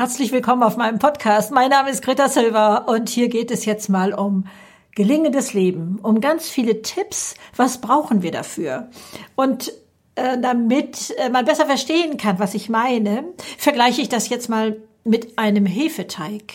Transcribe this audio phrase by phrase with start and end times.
[0.00, 1.52] Herzlich willkommen auf meinem Podcast.
[1.52, 4.46] Mein Name ist Greta Silva und hier geht es jetzt mal um
[4.94, 7.34] gelingendes Leben, um ganz viele Tipps.
[7.54, 8.88] Was brauchen wir dafür?
[9.36, 9.74] Und
[10.14, 13.24] äh, damit äh, man besser verstehen kann, was ich meine,
[13.58, 16.54] vergleiche ich das jetzt mal mit einem Hefeteig.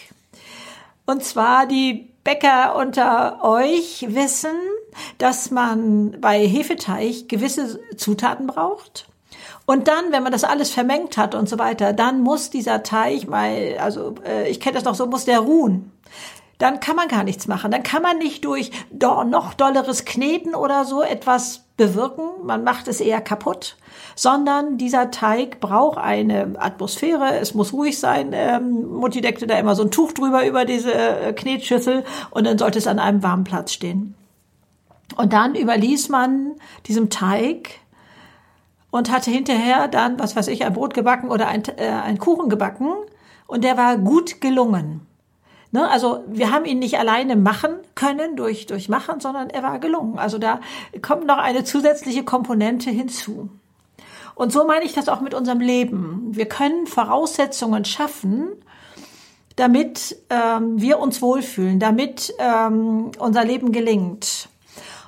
[1.06, 4.58] Und zwar die Bäcker unter euch wissen,
[5.20, 9.06] dass man bei Hefeteig gewisse Zutaten braucht.
[9.66, 13.28] Und dann, wenn man das alles vermengt hat und so weiter, dann muss dieser Teig
[13.28, 15.92] mal, also äh, ich kenne das noch so, muss der ruhen.
[16.58, 17.72] Dann kann man gar nichts machen.
[17.72, 22.24] Dann kann man nicht durch noch dolleres Kneten oder so etwas bewirken.
[22.44, 23.76] Man macht es eher kaputt,
[24.16, 27.38] sondern dieser Teig braucht eine Atmosphäre.
[27.40, 28.32] Es muss ruhig sein.
[28.34, 32.58] Ähm, Mutti deckte da immer so ein Tuch drüber über diese äh, Knetschüssel und dann
[32.58, 34.16] sollte es an einem warmen Platz stehen.
[35.18, 36.54] Und dann überließ man
[36.88, 37.80] diesem Teig
[38.96, 42.48] und hatte hinterher dann, was weiß ich, ein Brot gebacken oder ein, äh, ein Kuchen
[42.48, 42.94] gebacken
[43.46, 45.06] und der war gut gelungen.
[45.72, 45.90] Ne?
[45.90, 50.18] Also wir haben ihn nicht alleine machen können durch, durch Machen, sondern er war gelungen.
[50.18, 50.62] Also da
[51.02, 53.50] kommt noch eine zusätzliche Komponente hinzu.
[54.34, 56.28] Und so meine ich das auch mit unserem Leben.
[56.32, 58.48] Wir können Voraussetzungen schaffen,
[59.58, 64.48] damit ähm, wir uns wohlfühlen, damit ähm, unser Leben gelingt.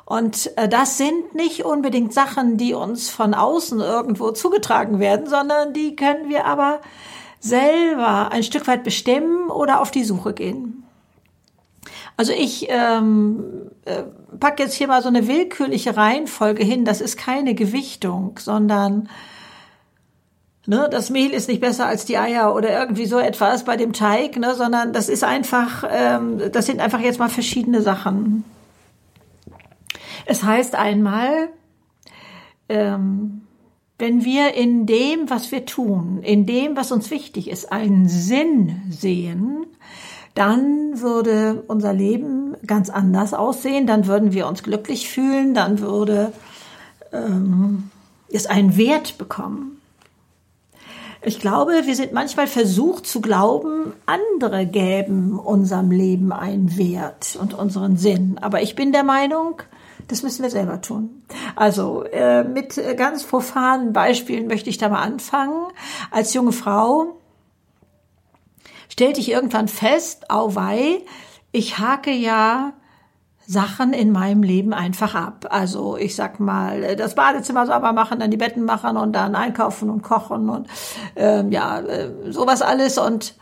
[0.08, 5.74] Und äh, das sind nicht unbedingt Sachen, die uns von außen irgendwo zugetragen werden, sondern
[5.74, 6.80] die können wir aber
[7.42, 10.86] selber ein Stück weit bestimmen oder auf die Suche gehen.
[12.16, 14.04] Also ich ähm, äh,
[14.40, 16.86] packe jetzt hier mal so eine willkürliche Reihenfolge hin.
[16.86, 19.10] Das ist keine Gewichtung, sondern
[20.68, 23.92] ne, das Mehl ist nicht besser als die Eier oder irgendwie so etwas bei dem
[23.92, 28.46] Teig, ne, sondern das ist einfach, ähm, das sind einfach jetzt mal verschiedene Sachen.
[30.28, 31.50] Es heißt einmal,
[32.68, 33.44] ähm,
[33.98, 38.82] wenn wir in dem, was wir tun, in dem, was uns wichtig ist, einen Sinn
[38.90, 39.66] sehen,
[40.36, 46.34] dann würde unser Leben ganz anders aussehen, dann würden wir uns glücklich fühlen, dann würde
[47.14, 47.90] ähm,
[48.30, 49.82] es einen Wert bekommen.
[51.24, 57.54] Ich glaube, wir sind manchmal versucht zu glauben, andere gäben unserem Leben einen Wert und
[57.54, 58.38] unseren Sinn.
[58.42, 59.62] Aber ich bin der Meinung,
[60.08, 61.24] das müssen wir selber tun.
[61.56, 65.68] Also äh, mit ganz profanen Beispielen möchte ich da mal anfangen.
[66.12, 67.18] Als junge Frau
[68.90, 71.02] stellte ich irgendwann fest, auwei,
[71.52, 72.74] ich hake ja
[73.46, 75.48] Sachen in meinem Leben einfach ab.
[75.50, 79.90] Also ich sag mal, das Badezimmer sauber machen, dann die Betten machen und dann einkaufen
[79.90, 80.68] und kochen und
[81.16, 82.98] ähm, ja, äh, sowas alles.
[82.98, 83.36] Und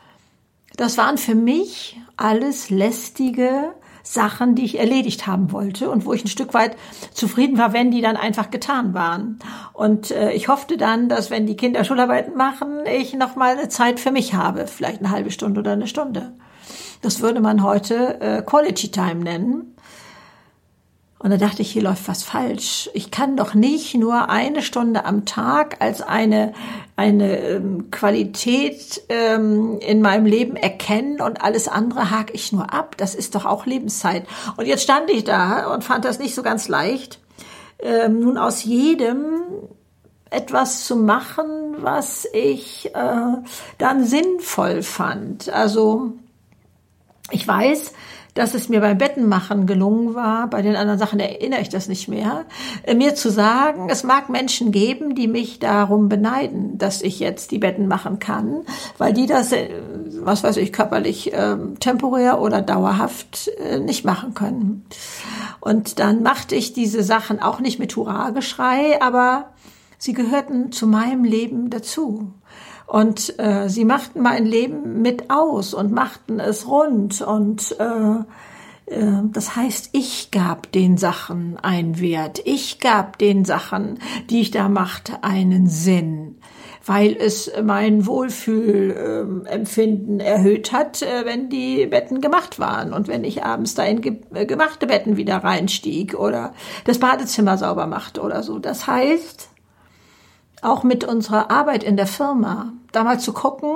[0.77, 3.73] das waren für mich alles lästige
[4.05, 6.77] Sachen, die ich erledigt haben wollte und wo ich ein Stück weit
[7.11, 9.39] zufrieden war, wenn die dann einfach getan waren.
[9.73, 13.67] Und äh, ich hoffte dann, dass wenn die Kinder Schularbeiten machen, ich noch mal eine
[13.67, 16.33] Zeit für mich habe, vielleicht eine halbe Stunde oder eine Stunde.
[17.01, 19.74] Das würde man heute äh, Quality Time nennen.
[21.17, 22.89] Und da dachte ich, hier läuft was falsch.
[22.93, 26.53] Ich kann doch nicht nur eine Stunde am Tag als eine,
[26.97, 32.97] eine ähm, Qualität ähm, in meinem Leben erkennen und alles andere hake ich nur ab.
[32.97, 34.27] Das ist doch auch Lebenszeit.
[34.57, 37.19] Und jetzt stand ich da und fand das nicht so ganz leicht,
[37.79, 39.41] ähm, nun aus jedem
[40.29, 43.37] etwas zu machen, was ich äh,
[43.77, 45.49] dann sinnvoll fand.
[45.49, 46.13] Also
[47.31, 47.93] ich weiß,
[48.35, 52.07] dass es mir beim Bettenmachen gelungen war, bei den anderen Sachen erinnere ich das nicht
[52.09, 52.45] mehr,
[52.83, 57.51] äh, mir zu sagen, es mag Menschen geben, die mich darum beneiden, dass ich jetzt
[57.51, 58.61] die Betten machen kann,
[58.97, 59.69] weil die das, äh,
[60.19, 64.85] was weiß ich, körperlich äh, temporär oder dauerhaft äh, nicht machen können.
[65.61, 69.53] Und dann machte ich diese Sachen auch nicht mit Hurrageschrei, aber
[69.97, 72.33] sie gehörten zu meinem Leben dazu.
[72.87, 77.21] Und äh, sie machten mein Leben mit aus und machten es rund.
[77.21, 82.41] Und äh, äh, das heißt, ich gab den Sachen einen Wert.
[82.45, 83.99] Ich gab den Sachen,
[84.29, 86.35] die ich da machte, einen Sinn
[86.85, 93.43] weil es mein Wohlfühlempfinden erhöht hat, äh, wenn die Betten gemacht waren und wenn ich
[93.43, 96.53] abends da in äh, gemachte Betten wieder reinstieg oder
[96.85, 98.59] das Badezimmer sauber machte oder so.
[98.59, 99.49] Das heißt,
[100.61, 103.75] auch mit unserer Arbeit in der Firma, da mal zu gucken,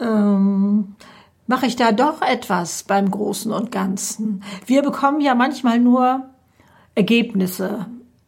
[0.00, 0.94] ähm,
[1.46, 4.42] mache ich da doch etwas beim Großen und Ganzen.
[4.66, 6.24] Wir bekommen ja manchmal nur
[6.94, 7.86] Ergebnisse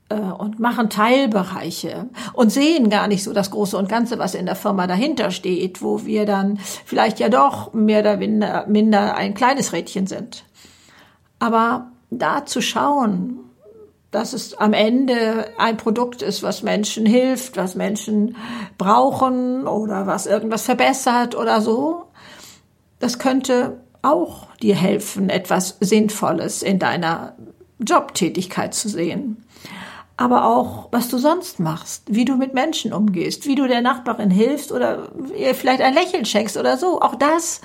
[0.09, 4.47] äh, und machen Teilbereiche und sehen gar nicht so das Große und Ganze, was in
[4.47, 9.35] der Firma dahinter steht, wo wir dann vielleicht ja doch mehr oder minder, minder ein
[9.35, 10.45] kleines Rädchen sind.
[11.39, 13.41] Aber da zu schauen,
[14.17, 18.35] dass es am Ende ein Produkt ist, was Menschen hilft, was Menschen
[18.79, 22.05] brauchen oder was irgendwas verbessert oder so.
[22.99, 27.37] Das könnte auch dir helfen, etwas Sinnvolles in deiner
[27.79, 29.45] Jobtätigkeit zu sehen.
[30.17, 34.31] Aber auch, was du sonst machst, wie du mit Menschen umgehst, wie du der Nachbarin
[34.31, 37.03] hilfst oder ihr vielleicht ein Lächeln schenkst oder so.
[37.03, 37.61] Auch das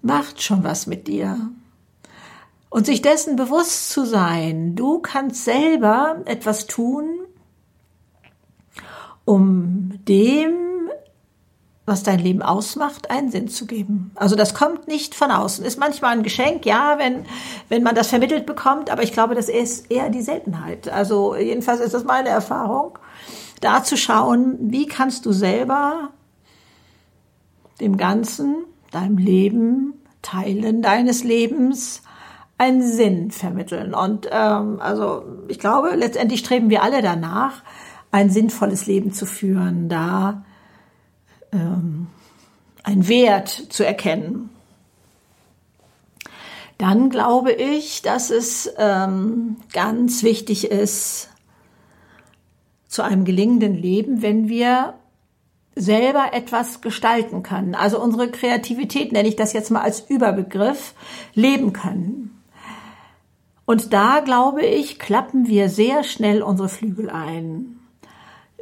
[0.00, 1.36] macht schon was mit dir.
[2.72, 7.04] Und sich dessen bewusst zu sein, du kannst selber etwas tun,
[9.26, 10.88] um dem,
[11.84, 14.12] was dein Leben ausmacht, einen Sinn zu geben.
[14.14, 15.66] Also das kommt nicht von außen.
[15.66, 17.26] Ist manchmal ein Geschenk, ja, wenn,
[17.68, 20.88] wenn man das vermittelt bekommt, aber ich glaube, das ist eher die Seltenheit.
[20.88, 22.98] Also jedenfalls ist das meine Erfahrung,
[23.60, 26.08] da zu schauen, wie kannst du selber
[27.82, 29.92] dem Ganzen, deinem Leben,
[30.22, 32.00] Teilen deines Lebens
[32.62, 33.92] einen Sinn vermitteln.
[33.92, 37.62] Und ähm, also ich glaube, letztendlich streben wir alle danach,
[38.12, 40.44] ein sinnvolles Leben zu führen, da
[41.52, 42.06] ähm,
[42.84, 44.50] einen Wert zu erkennen.
[46.78, 51.30] Dann glaube ich, dass es ähm, ganz wichtig ist,
[52.86, 54.94] zu einem gelingenden Leben, wenn wir
[55.74, 57.74] selber etwas gestalten können.
[57.74, 60.94] Also unsere Kreativität, nenne ich das jetzt mal als Überbegriff,
[61.34, 62.41] leben können.
[63.64, 67.78] Und da, glaube ich, klappen wir sehr schnell unsere Flügel ein.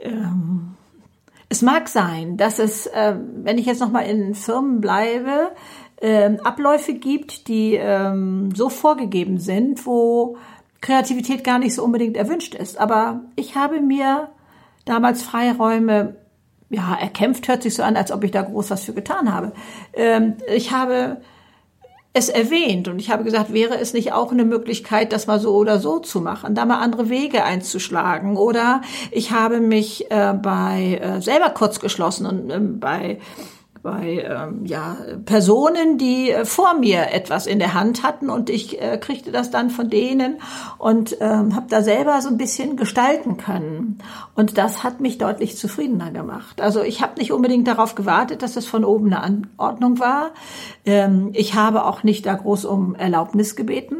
[0.01, 0.77] Ähm,
[1.49, 5.51] es mag sein, dass es, äh, wenn ich jetzt nochmal in Firmen bleibe,
[5.97, 8.15] äh, Abläufe gibt, die äh,
[8.55, 10.37] so vorgegeben sind, wo
[10.81, 12.79] Kreativität gar nicht so unbedingt erwünscht ist.
[12.79, 14.29] Aber ich habe mir
[14.85, 16.17] damals Freiräume
[16.71, 19.53] ja, erkämpft hört sich so an, als ob ich da groß was für getan habe.
[19.93, 21.21] Ähm, ich habe
[22.13, 22.89] es erwähnt.
[22.89, 26.01] Und ich habe gesagt, wäre es nicht auch eine Möglichkeit, das mal so oder so
[26.01, 28.37] zu machen, da mal andere Wege einzuschlagen?
[28.37, 33.19] Oder ich habe mich äh, bei äh, selber kurz geschlossen und äh, bei
[33.83, 38.81] bei ähm, ja, Personen, die äh, vor mir etwas in der Hand hatten und ich
[38.81, 40.39] äh, kriegte das dann von denen
[40.79, 43.99] und ähm, habe da selber so ein bisschen gestalten können.
[44.35, 46.61] Und das hat mich deutlich zufriedener gemacht.
[46.61, 50.33] Also ich habe nicht unbedingt darauf gewartet, dass es von oben eine Anordnung war.
[50.85, 53.97] Ähm, ich habe auch nicht da groß um Erlaubnis gebeten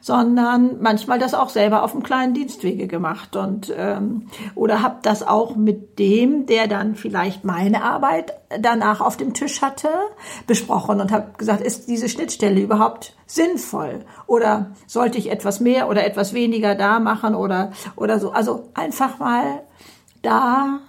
[0.00, 5.26] sondern manchmal das auch selber auf einem kleinen Dienstwege gemacht und ähm, oder habe das
[5.26, 9.88] auch mit dem, der dann vielleicht meine Arbeit danach auf dem Tisch hatte,
[10.46, 16.04] besprochen und habe gesagt, ist diese Schnittstelle überhaupt sinnvoll oder sollte ich etwas mehr oder
[16.04, 18.32] etwas weniger da machen oder oder so.
[18.32, 19.62] Also einfach mal
[20.22, 20.80] da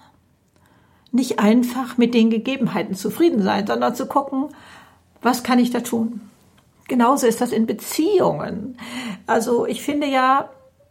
[1.12, 4.48] nicht einfach mit den Gegebenheiten zufrieden sein, sondern zu gucken,
[5.20, 6.22] was kann ich da tun?
[6.88, 8.76] Genauso ist das in Beziehungen.
[9.26, 10.50] Also ich finde ja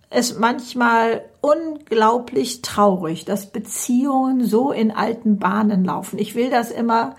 [0.10, 6.20] es manchmal unglaublich traurig, dass Beziehungen so in alten Bahnen laufen.
[6.20, 7.16] Ich will das immer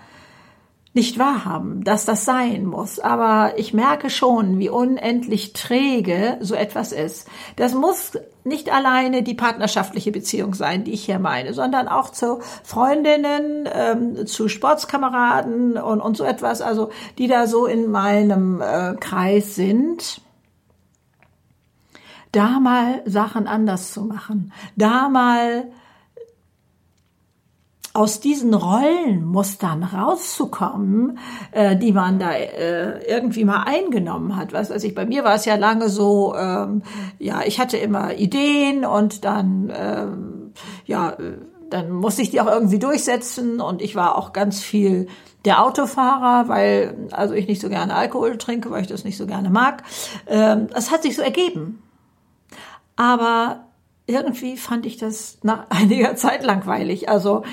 [0.93, 2.99] nicht wahrhaben, dass das sein muss.
[2.99, 7.27] Aber ich merke schon, wie unendlich träge so etwas ist.
[7.55, 12.39] Das muss nicht alleine die partnerschaftliche Beziehung sein, die ich hier meine, sondern auch zu
[12.63, 18.95] Freundinnen, ähm, zu Sportskameraden und, und so etwas, also die da so in meinem äh,
[18.99, 20.21] Kreis sind.
[22.31, 25.71] Da mal Sachen anders zu machen, da mal
[27.93, 31.19] aus diesen Rollenmustern rauszukommen,
[31.51, 34.51] äh, die man da äh, irgendwie mal eingenommen hat.
[34.51, 36.81] Was weiß ich, bei mir war es ja lange so, ähm,
[37.19, 40.53] ja, ich hatte immer Ideen und dann, ähm,
[40.85, 41.15] ja,
[41.69, 45.07] dann musste ich die auch irgendwie durchsetzen und ich war auch ganz viel
[45.45, 49.27] der Autofahrer, weil also ich nicht so gerne Alkohol trinke, weil ich das nicht so
[49.27, 49.83] gerne mag.
[50.27, 51.83] Ähm, das hat sich so ergeben.
[52.95, 53.65] Aber
[54.05, 57.09] irgendwie fand ich das nach einiger Zeit langweilig.
[57.09, 57.43] Also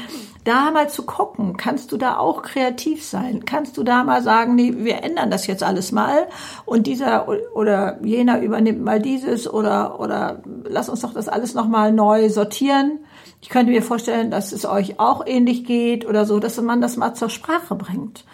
[0.44, 3.44] da mal zu gucken, kannst du da auch kreativ sein?
[3.44, 6.28] Kannst du da mal sagen, nee, wir ändern das jetzt alles mal
[6.64, 11.68] und dieser oder jener übernimmt mal dieses oder oder lass uns doch das alles noch
[11.68, 13.00] mal neu sortieren.
[13.42, 16.96] Ich könnte mir vorstellen, dass es euch auch ähnlich geht oder so, dass man das
[16.96, 18.24] mal zur Sprache bringt.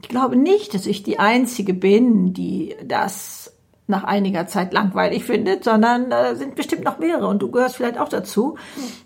[0.00, 3.51] Ich glaube nicht, dass ich die einzige bin, die das
[3.92, 7.98] nach einiger Zeit langweilig findet, sondern da sind bestimmt noch mehrere und du gehörst vielleicht
[7.98, 8.56] auch dazu,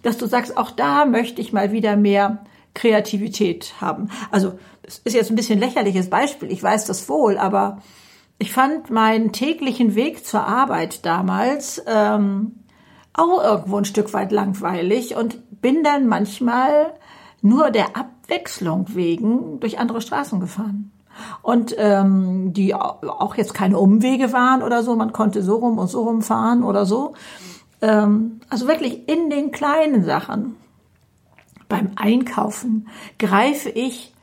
[0.03, 4.09] dass du sagst, auch da möchte ich mal wieder mehr Kreativität haben.
[4.31, 7.83] Also es ist jetzt ein bisschen lächerliches Beispiel, ich weiß das wohl, aber
[8.39, 12.61] ich fand meinen täglichen Weg zur Arbeit damals ähm,
[13.13, 16.95] auch irgendwo ein Stück weit langweilig und bin dann manchmal
[17.43, 20.93] nur der Abwechslung wegen durch andere Straßen gefahren
[21.43, 24.97] und ähm, die auch jetzt keine Umwege waren oder so.
[24.97, 27.15] Man konnte so rum und so rum fahren oder so.
[27.83, 30.57] ähm, also wirklich in den kleinen Sachen.
[31.69, 34.15] Beim Einkaufen greife ich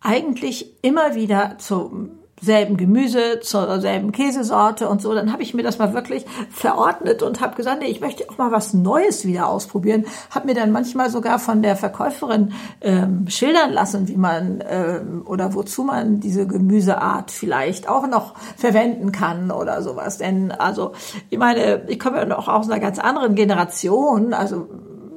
[0.00, 5.14] eigentlich immer wieder zum selben Gemüse, zur selben Käsesorte und so.
[5.14, 8.38] Dann habe ich mir das mal wirklich verordnet und habe gesagt, nee, ich möchte auch
[8.38, 10.06] mal was Neues wieder ausprobieren.
[10.30, 15.54] Habe mir dann manchmal sogar von der Verkäuferin ähm, schildern lassen, wie man ähm, oder
[15.54, 20.18] wozu man diese Gemüseart vielleicht auch noch verwenden kann oder sowas.
[20.18, 20.92] Denn also,
[21.28, 24.32] ich meine, ich komme ja noch aus einer ganz anderen Generation.
[24.34, 24.68] Also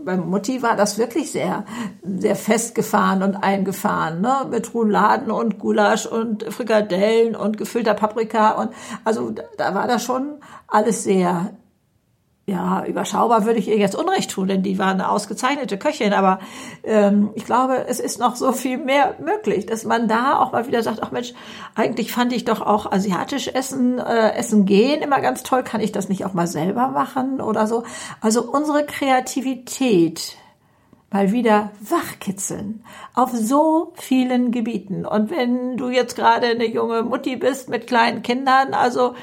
[0.05, 1.65] bei Mutti war das wirklich sehr,
[2.03, 4.47] sehr festgefahren und eingefahren, ne?
[4.49, 8.71] Mit Rouladen und Gulasch und Frikadellen und gefüllter Paprika und
[9.03, 11.51] also da war das schon alles sehr
[12.45, 16.39] ja, überschaubar würde ich ihr jetzt Unrecht tun, denn die war eine ausgezeichnete Köchin, aber
[16.83, 20.67] ähm, ich glaube, es ist noch so viel mehr möglich, dass man da auch mal
[20.67, 21.33] wieder sagt, ach Mensch,
[21.73, 25.93] eigentlich fand ich doch auch asiatisch essen, äh, essen gehen immer ganz toll, kann ich
[25.93, 27.83] das nicht auch mal selber machen oder so?
[28.19, 30.35] Also unsere Kreativität
[31.11, 32.83] mal wieder wachkitzeln
[33.13, 35.05] auf so vielen Gebieten.
[35.05, 39.13] Und wenn du jetzt gerade eine junge Mutti bist mit kleinen Kindern, also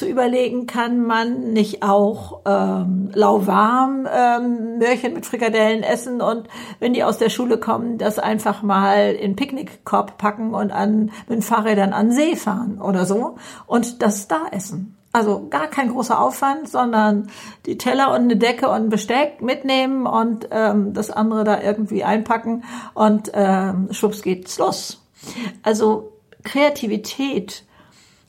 [0.00, 6.94] zu überlegen, kann man nicht auch ähm, lauwarm ähm, Möhrchen mit Frikadellen essen und wenn
[6.94, 11.92] die aus der Schule kommen, das einfach mal in Picknickkorb packen und an mit Fahrrädern
[11.92, 14.96] an See fahren oder so und das da essen.
[15.12, 17.28] Also gar kein großer Aufwand, sondern
[17.66, 22.04] die Teller und eine Decke und ein Besteck mitnehmen und ähm, das andere da irgendwie
[22.04, 22.64] einpacken
[22.94, 25.04] und ähm, schwupps geht's los.
[25.62, 27.64] Also Kreativität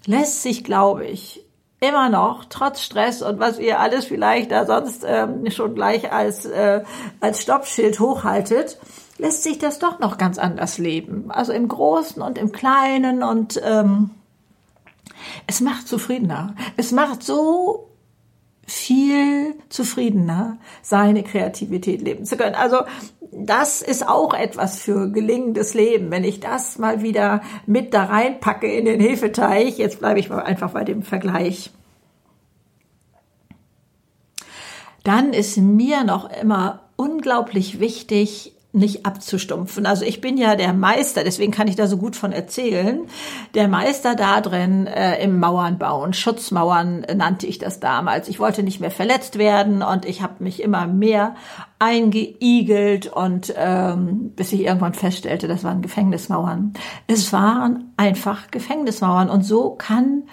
[0.06, 1.46] lässt sich, glaube ich,
[1.82, 6.46] immer noch, trotz Stress und was ihr alles vielleicht da sonst ähm, schon gleich als,
[6.46, 6.84] äh,
[7.20, 8.78] als Stoppschild hochhaltet,
[9.18, 11.32] lässt sich das doch noch ganz anders leben.
[11.32, 14.12] Also im Großen und im Kleinen und ähm,
[15.48, 16.56] es macht zufriedener.
[16.78, 17.90] Es macht so
[18.68, 22.56] viel zufriedener, seine Kreativität leben zu können.
[22.56, 22.78] Also
[23.32, 26.12] das ist auch etwas für gelingendes Leben.
[26.12, 30.42] Wenn ich das mal wieder mit da reinpacke in den Hefeteich, jetzt bleibe ich mal
[30.42, 31.72] einfach bei dem Vergleich.
[35.04, 39.86] Dann ist mir noch immer unglaublich wichtig, nicht abzustumpfen.
[39.86, 43.01] Also ich bin ja der Meister, deswegen kann ich da so gut von erzählen.
[43.54, 48.30] Der Meister da drin äh, im Mauern bauen, Schutzmauern nannte ich das damals.
[48.30, 51.36] Ich wollte nicht mehr verletzt werden und ich habe mich immer mehr
[51.80, 56.74] eingeigelt und ähm, bis ich irgendwann feststellte, das waren Gefängnismauern.
[57.08, 60.24] Es waren einfach Gefängnismauern und so kann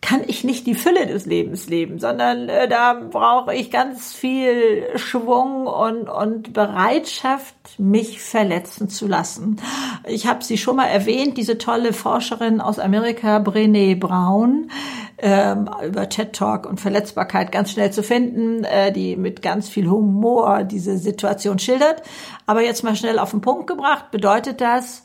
[0.00, 4.86] kann ich nicht die Fülle des Lebens leben, sondern äh, da brauche ich ganz viel
[4.96, 9.60] Schwung und, und Bereitschaft, mich verletzen zu lassen.
[10.06, 14.70] Ich habe sie schon mal erwähnt, diese tolle Forscherin aus Amerika, Brené Brown,
[15.18, 19.90] ähm, über TED Talk und Verletzbarkeit ganz schnell zu finden, äh, die mit ganz viel
[19.90, 22.02] Humor diese Situation schildert.
[22.46, 25.02] Aber jetzt mal schnell auf den Punkt gebracht, bedeutet das,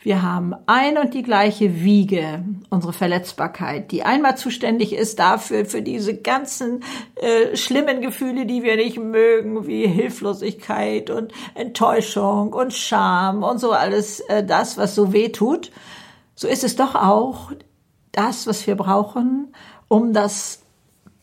[0.00, 5.82] wir haben ein und die gleiche Wiege, unsere Verletzbarkeit, die einmal zuständig ist dafür, für
[5.82, 6.84] diese ganzen
[7.16, 13.72] äh, schlimmen Gefühle, die wir nicht mögen, wie Hilflosigkeit und Enttäuschung und Scham und so
[13.72, 15.72] alles äh, das, was so weh tut.
[16.36, 17.50] So ist es doch auch
[18.12, 19.52] das, was wir brauchen,
[19.88, 20.62] um das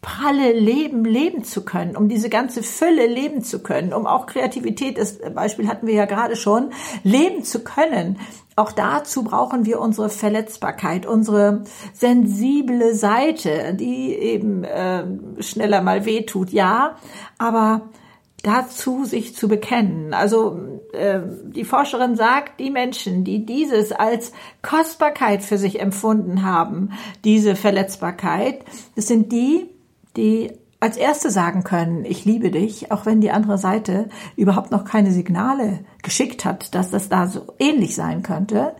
[0.05, 4.99] pralle Leben leben zu können, um diese ganze Fülle leben zu können, um auch Kreativität,
[4.99, 6.69] das Beispiel hatten wir ja gerade schon,
[7.03, 8.19] leben zu können.
[8.55, 15.05] Auch dazu brauchen wir unsere Verletzbarkeit, unsere sensible Seite, die eben äh,
[15.39, 16.97] schneller mal wehtut, ja,
[17.39, 17.89] aber
[18.43, 20.13] dazu sich zu bekennen.
[20.13, 20.59] Also
[20.93, 26.91] äh, die Forscherin sagt, die Menschen, die dieses als Kostbarkeit für sich empfunden haben,
[27.23, 28.63] diese Verletzbarkeit,
[28.95, 29.74] das sind die,
[30.15, 34.85] die als Erste sagen können, ich liebe dich, auch wenn die andere Seite überhaupt noch
[34.85, 38.75] keine Signale geschickt hat, dass das da so ähnlich sein könnte.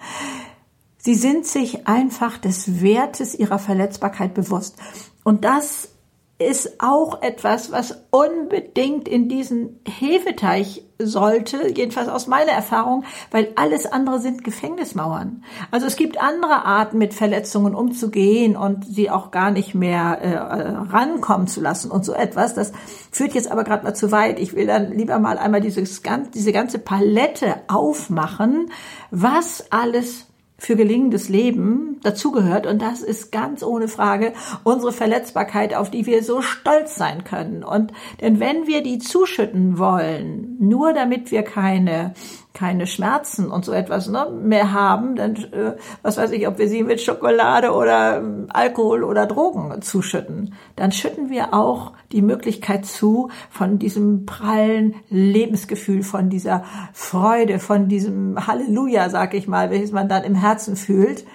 [0.98, 4.78] Sie sind sich einfach des Wertes ihrer Verletzbarkeit bewusst.
[5.24, 5.95] Und das
[6.38, 13.86] ist auch etwas, was unbedingt in diesen Hefeteich sollte, jedenfalls aus meiner Erfahrung, weil alles
[13.86, 15.44] andere sind Gefängnismauern.
[15.72, 20.92] Also es gibt andere Arten, mit Verletzungen umzugehen und sie auch gar nicht mehr äh,
[20.92, 22.54] rankommen zu lassen und so etwas.
[22.54, 22.74] Das
[23.12, 24.40] führt jetzt aber gerade mal zu weit.
[24.40, 26.02] Ich will dann lieber mal einmal dieses,
[26.34, 28.72] diese ganze Palette aufmachen,
[29.10, 34.34] was alles für gelingendes Leben dazugehört und das ist ganz ohne Frage
[34.64, 37.64] unsere Verletzbarkeit, auf die wir so stolz sein können.
[37.64, 42.14] Und denn wenn wir die zuschütten wollen, nur damit wir keine
[42.56, 46.68] keine Schmerzen und so etwas ne, mehr haben, dann äh, was weiß ich, ob wir
[46.68, 52.86] sie mit Schokolade oder äh, Alkohol oder Drogen zuschütten, dann schütten wir auch die Möglichkeit
[52.86, 59.92] zu von diesem prallen Lebensgefühl, von dieser Freude, von diesem Halleluja, sag ich mal, welches
[59.92, 61.26] man dann im Herzen fühlt.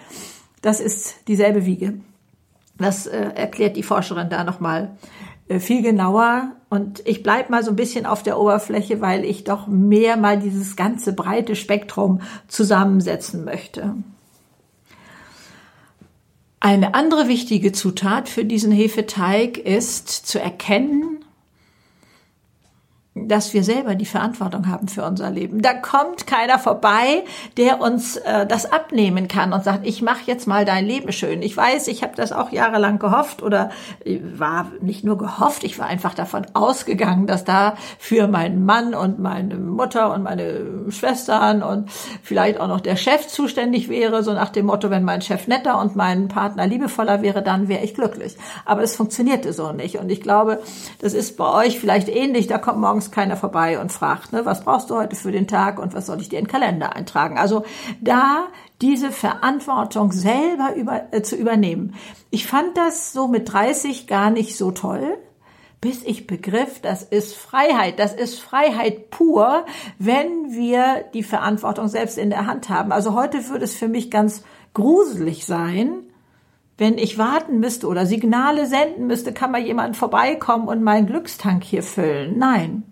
[0.63, 2.01] Das ist dieselbe Wiege.
[2.79, 4.97] Das äh, erklärt die Forscherin da nochmal
[5.49, 6.53] äh, viel genauer.
[6.71, 10.39] Und ich bleib mal so ein bisschen auf der Oberfläche, weil ich doch mehr mal
[10.39, 13.97] dieses ganze breite Spektrum zusammensetzen möchte.
[16.61, 21.25] Eine andere wichtige Zutat für diesen Hefeteig ist zu erkennen,
[23.29, 25.63] dass wir selber die Verantwortung haben für unser Leben.
[25.63, 27.25] Da kommt keiner vorbei,
[27.57, 31.43] der uns äh, das abnehmen kann und sagt, ich mache jetzt mal dein Leben schön.
[31.43, 33.71] Ich weiß, ich habe das auch jahrelang gehofft oder
[34.05, 38.95] äh, war nicht nur gehofft, ich war einfach davon ausgegangen, dass da für meinen Mann
[38.95, 41.91] und meine Mutter und meine Schwestern und
[42.23, 45.81] vielleicht auch noch der Chef zuständig wäre, so nach dem Motto, wenn mein Chef netter
[45.81, 48.37] und mein Partner liebevoller wäre, dann wäre ich glücklich.
[48.65, 50.63] Aber es funktionierte so nicht und ich glaube,
[51.01, 54.65] das ist bei euch vielleicht ähnlich, da kommt morgens keiner vorbei und fragt, ne, was
[54.65, 57.39] brauchst du heute für den Tag und was soll ich dir in den Kalender eintragen?
[57.39, 57.65] Also
[58.01, 58.49] da
[58.81, 61.95] diese Verantwortung selber über, äh, zu übernehmen.
[62.31, 65.19] Ich fand das so mit 30 gar nicht so toll
[65.81, 69.65] bis ich begriff, das ist Freiheit, das ist Freiheit pur,
[69.99, 72.93] wenn wir die Verantwortung selbst in der Hand haben.
[72.93, 74.43] Also heute würde es für mich ganz
[74.75, 76.03] gruselig sein,
[76.77, 81.63] wenn ich warten müsste oder Signale senden müsste, kann mal jemand vorbeikommen und meinen Glückstank
[81.63, 82.39] hier füllen.
[82.39, 82.90] Nein.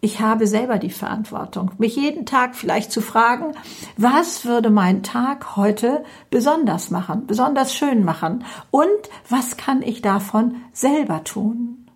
[0.00, 3.52] Ich habe selber die Verantwortung, mich jeden Tag vielleicht zu fragen,
[3.96, 8.88] was würde mein Tag heute besonders machen, besonders schön machen und
[9.28, 11.86] was kann ich davon selber tun?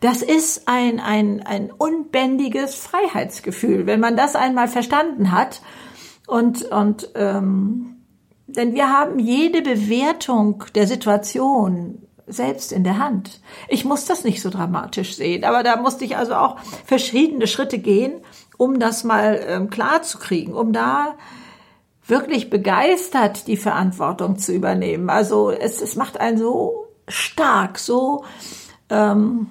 [0.00, 5.60] Das ist ein, ein, ein unbändiges Freiheitsgefühl, wenn man das einmal verstanden hat
[6.28, 7.96] und, und ähm,
[8.46, 13.40] denn wir haben jede Bewertung der Situation selbst in der Hand.
[13.68, 17.78] Ich muss das nicht so dramatisch sehen, aber da musste ich also auch verschiedene Schritte
[17.78, 18.20] gehen,
[18.56, 21.14] um das mal ähm, klar zu kriegen, um da
[22.06, 25.10] wirklich begeistert die Verantwortung zu übernehmen.
[25.10, 28.24] Also es, es macht einen so stark, so
[28.90, 29.48] ähm,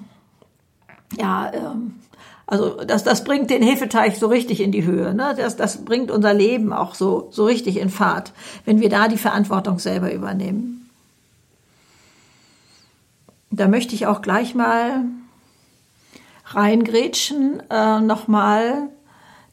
[1.16, 1.94] ja, ähm,
[2.46, 5.14] also das, das bringt den Hefeteig so richtig in die Höhe.
[5.14, 5.34] Ne?
[5.36, 8.32] Das, das bringt unser Leben auch so, so richtig in Fahrt,
[8.64, 10.77] wenn wir da die Verantwortung selber übernehmen.
[13.58, 15.04] Da möchte ich auch gleich mal
[16.46, 18.88] reingrätschen, äh, nochmal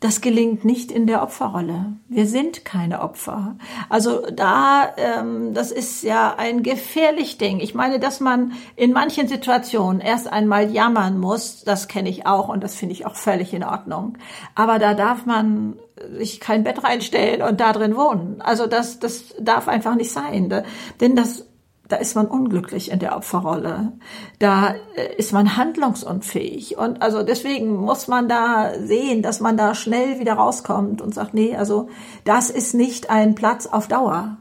[0.02, 1.94] das gelingt nicht in der Opferrolle.
[2.10, 3.56] Wir sind keine Opfer.
[3.90, 7.60] Also da, ähm, das ist ja ein gefährlich Ding.
[7.60, 12.50] Ich meine, dass man in manchen Situationen erst einmal jammern muss, das kenne ich auch
[12.50, 14.18] und das finde ich auch völlig in Ordnung.
[14.54, 15.74] Aber da darf man
[16.20, 18.42] sich kein Bett reinstellen und da drin wohnen.
[18.42, 20.64] Also das, das darf einfach nicht sein.
[21.00, 21.46] Denn das
[21.88, 23.94] da ist man unglücklich in der Opferrolle.
[24.40, 26.78] Da äh, ist man handlungsunfähig.
[26.78, 31.34] Und also deswegen muss man da sehen, dass man da schnell wieder rauskommt und sagt,
[31.34, 31.90] nee, also
[32.24, 34.38] das ist nicht ein Platz auf Dauer.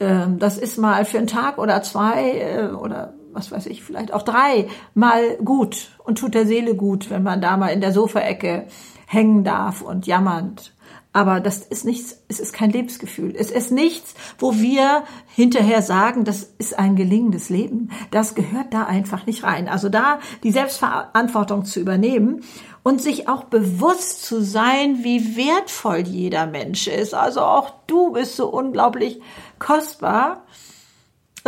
[0.00, 4.12] Ähm, das ist mal für einen Tag oder zwei äh, oder was weiß ich, vielleicht
[4.12, 7.92] auch drei mal gut und tut der Seele gut, wenn man da mal in der
[7.92, 8.66] Sofaecke
[9.06, 10.72] hängen darf und jammernd
[11.18, 13.34] aber das ist nichts, es ist kein Lebensgefühl.
[13.36, 15.02] Es ist nichts, wo wir
[15.34, 17.90] hinterher sagen, das ist ein gelingendes Leben.
[18.12, 19.66] Das gehört da einfach nicht rein.
[19.68, 22.44] Also da die Selbstverantwortung zu übernehmen
[22.84, 27.14] und sich auch bewusst zu sein, wie wertvoll jeder Mensch ist.
[27.14, 29.20] Also auch du bist so unglaublich
[29.58, 30.44] kostbar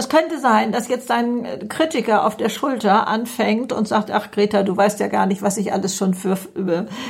[0.01, 4.63] es könnte sein, dass jetzt ein Kritiker auf der Schulter anfängt und sagt, ach Greta,
[4.63, 6.37] du weißt ja gar nicht, was ich alles schon für,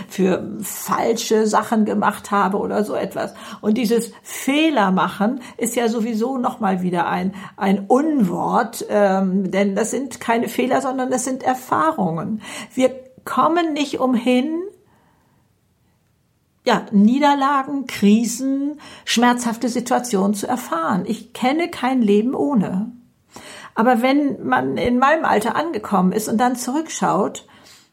[0.09, 3.35] für falsche Sachen gemacht habe oder so etwas.
[3.61, 9.93] Und dieses Fehler machen ist ja sowieso nochmal wieder ein, ein Unwort, ähm, denn das
[9.93, 12.43] sind keine Fehler, sondern das sind Erfahrungen.
[12.75, 12.91] Wir
[13.25, 14.61] kommen nicht umhin,
[16.65, 21.05] ja, Niederlagen, Krisen, schmerzhafte Situationen zu erfahren.
[21.07, 22.93] Ich kenne kein Leben ohne.
[23.75, 27.47] Aber wenn man in meinem Alter angekommen ist und dann zurückschaut,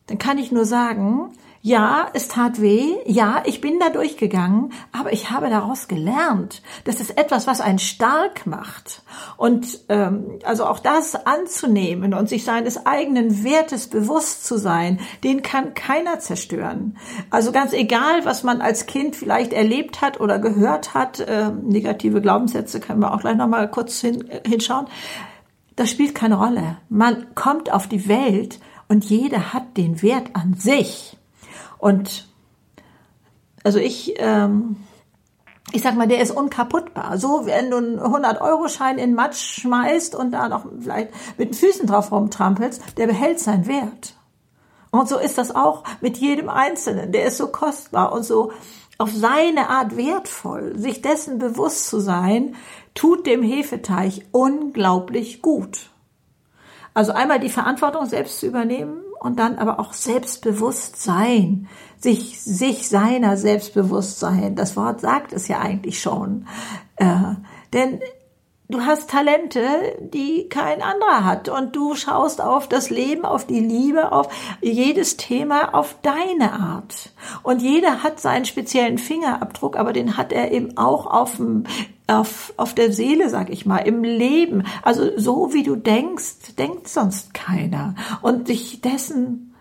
[0.07, 1.31] dann kann ich nur sagen,
[1.67, 2.95] Ja, es tat weh.
[3.05, 6.61] Ja, ich bin da durchgegangen, aber ich habe daraus gelernt.
[6.85, 9.01] Das ist etwas, was einen stark macht.
[9.35, 15.41] Und ähm, also auch das anzunehmen und sich seines eigenen Wertes bewusst zu sein, den
[15.41, 16.95] kann keiner zerstören.
[17.31, 22.21] Also ganz egal, was man als Kind vielleicht erlebt hat oder gehört hat, äh, negative
[22.21, 24.85] Glaubenssätze können wir auch gleich noch mal kurz hin, äh, hinschauen.
[25.75, 26.77] Das spielt keine Rolle.
[26.87, 31.17] Man kommt auf die Welt und jeder hat den Wert an sich.
[31.77, 32.27] Und
[33.63, 34.77] also ich, ähm,
[35.71, 37.17] ich sag mal, der ist unkaputtbar.
[37.17, 41.87] So, wenn du einen 100-Euro-Schein in Matsch schmeißt und da noch vielleicht mit den Füßen
[41.87, 44.13] drauf rumtrampelst, der behält seinen Wert.
[44.91, 47.11] Und so ist das auch mit jedem Einzelnen.
[47.11, 48.51] Der ist so kostbar und so
[48.97, 50.77] auf seine Art wertvoll.
[50.77, 52.55] Sich dessen bewusst zu sein,
[52.95, 55.89] tut dem Hefeteich unglaublich gut.
[56.93, 61.67] Also einmal die Verantwortung selbst zu übernehmen und dann aber auch selbstbewusst sein,
[61.99, 64.55] sich, sich seiner selbstbewusst sein.
[64.55, 66.47] Das Wort sagt es ja eigentlich schon.
[66.95, 67.35] Äh,
[67.73, 67.99] denn
[68.69, 69.61] du hast Talente,
[70.01, 74.29] die kein anderer hat und du schaust auf das Leben, auf die Liebe, auf
[74.61, 77.11] jedes Thema auf deine Art.
[77.43, 81.63] Und jeder hat seinen speziellen Fingerabdruck, aber den hat er eben auch auf dem
[82.09, 84.63] auf, auf der Seele, sag ich mal, im Leben.
[84.81, 87.95] Also so wie du denkst, denkt sonst keiner.
[88.21, 89.53] Und dich dessen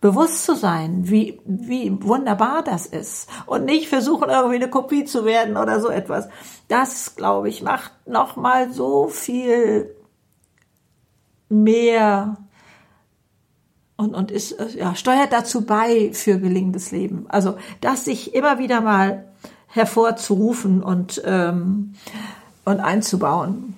[0.00, 3.28] bewusst zu sein, wie, wie wunderbar das ist.
[3.46, 6.28] Und nicht versuchen, irgendwie eine Kopie zu werden oder so etwas.
[6.68, 9.94] Das, glaube ich, macht nochmal so viel
[11.48, 12.36] mehr
[13.96, 17.26] und, und ist, ja, steuert dazu bei für gelingendes Leben.
[17.28, 19.26] Also, dass sich immer wieder mal
[19.66, 21.94] hervorzurufen und, ähm,
[22.64, 23.76] und einzubauen.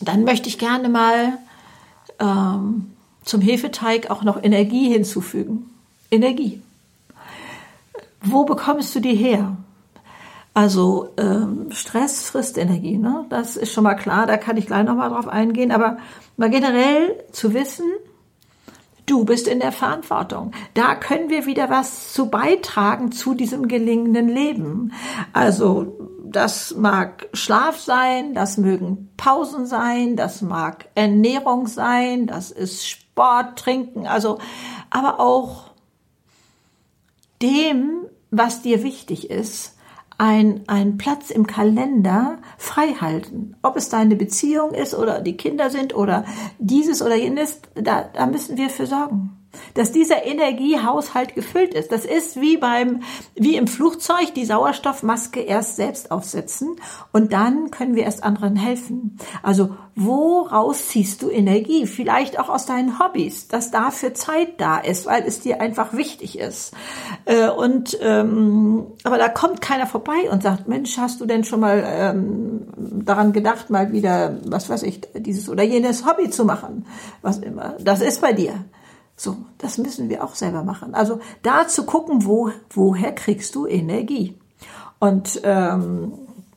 [0.00, 1.38] Dann möchte ich gerne mal
[2.20, 2.95] ähm,
[3.26, 5.68] zum Hefeteig auch noch Energie hinzufügen.
[6.10, 6.62] Energie.
[8.22, 9.58] Wo bekommst du die her?
[10.54, 13.26] Also ähm, Stress frisst Energie, ne?
[13.28, 15.70] Das ist schon mal klar, da kann ich gleich nochmal drauf eingehen.
[15.70, 15.98] Aber
[16.38, 17.84] mal generell zu wissen,
[19.06, 20.50] Du bist in der Verantwortung.
[20.74, 24.92] Da können wir wieder was zu beitragen zu diesem gelingenden Leben.
[25.32, 32.86] Also das mag Schlaf sein, das mögen Pausen sein, das mag Ernährung sein, das ist
[32.88, 34.38] Sport, Trinken, also
[34.90, 35.70] aber auch
[37.42, 39.76] dem, was dir wichtig ist,
[40.18, 43.54] ein, ein Platz im Kalender frei halten.
[43.62, 46.24] Ob es deine Beziehung ist oder die Kinder sind oder
[46.58, 49.35] dieses oder jenes, da, da müssen wir für sorgen
[49.74, 51.92] dass dieser Energiehaushalt gefüllt ist.
[51.92, 53.02] Das ist wie beim,
[53.34, 56.76] wie im Flugzeug die Sauerstoffmaske erst selbst aufsetzen
[57.12, 59.18] und dann können wir erst anderen helfen.
[59.42, 61.86] Also woraus ziehst du Energie?
[61.86, 66.38] Vielleicht auch aus deinen Hobbys, dass dafür Zeit da ist, weil es dir einfach wichtig
[66.38, 66.74] ist.
[67.24, 71.60] Äh, und ähm, aber da kommt keiner vorbei und sagt, Mensch, hast du denn schon
[71.60, 76.86] mal ähm, daran gedacht, mal wieder, was weiß ich, dieses oder jenes Hobby zu machen?
[77.22, 77.74] Was immer.
[77.80, 78.64] Das ist bei dir.
[79.16, 80.94] So, das müssen wir auch selber machen.
[80.94, 84.34] Also da zu gucken, wo, woher kriegst du Energie?
[84.98, 86.12] Und ähm,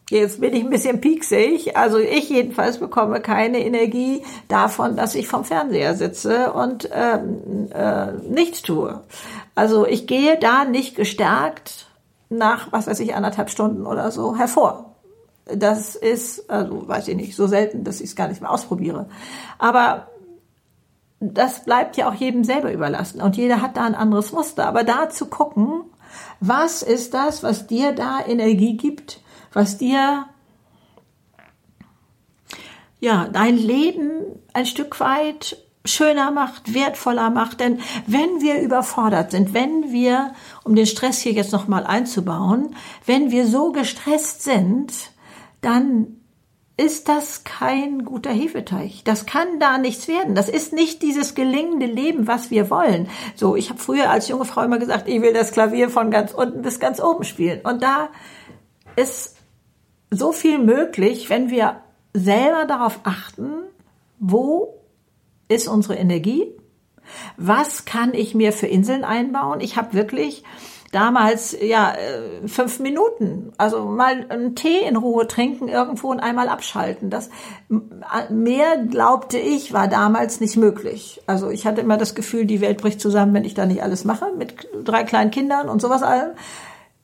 [0.10, 1.78] jetzt bin ich ein bisschen pieksig.
[1.78, 8.12] Also ich jedenfalls bekomme keine Energie davon, dass ich vom Fernseher sitze und ähm, äh,
[8.30, 9.02] nichts tue.
[9.56, 11.88] Also ich gehe da nicht gestärkt
[12.30, 14.96] nach, was weiß ich, anderthalb Stunden oder so hervor.
[15.46, 19.08] Das ist, also weiß ich nicht, so selten, dass ich es gar nicht mehr ausprobiere.
[19.58, 20.08] Aber
[21.20, 24.68] das bleibt ja auch jedem selber überlassen und jeder hat da ein anderes Muster.
[24.68, 25.82] Aber da zu gucken,
[26.40, 30.26] was ist das, was dir da Energie gibt, was dir
[33.00, 34.22] ja dein Leben
[34.54, 37.60] ein Stück weit schöner macht, wertvoller macht.
[37.60, 43.32] Denn wenn wir überfordert sind, wenn wir, um den Stress hier jetzt nochmal einzubauen, wenn
[43.32, 44.94] wir so gestresst sind,
[45.62, 46.20] dann
[46.80, 49.04] ist das kein guter Hefeteig.
[49.04, 50.34] Das kann da nichts werden.
[50.34, 53.10] Das ist nicht dieses gelingende Leben, was wir wollen.
[53.36, 56.32] So, ich habe früher als junge Frau immer gesagt, ich will das Klavier von ganz
[56.32, 57.60] unten bis ganz oben spielen.
[57.66, 58.08] Und da
[58.96, 59.36] ist
[60.10, 61.82] so viel möglich, wenn wir
[62.14, 63.50] selber darauf achten,
[64.18, 64.80] wo
[65.50, 66.48] ist unsere Energie?
[67.36, 69.60] Was kann ich mir für Inseln einbauen?
[69.60, 70.46] Ich habe wirklich
[70.92, 76.50] damals ja äh, fünf Minuten, also mal einen Tee in Ruhe trinken irgendwo und einmal
[76.50, 77.10] abschalten.
[77.10, 77.30] Das
[78.30, 81.22] mehr glaubte ich war damals nicht möglich.
[81.28, 84.06] Also ich hatte immer das Gefühl, die Welt bricht zusammen, wenn ich da nicht alles
[84.06, 86.32] mache mit drei kleinen Kindern und sowas allem.